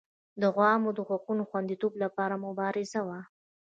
[0.41, 3.19] د عوامو د حقوقو د خوندیتوب لپاره مبارزه وه.